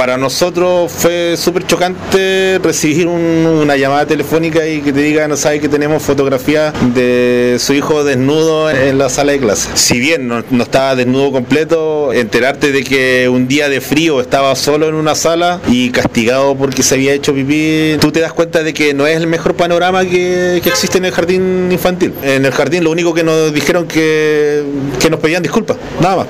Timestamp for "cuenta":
18.32-18.62